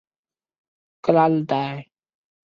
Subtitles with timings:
[1.03, 1.91] 戈拉日代。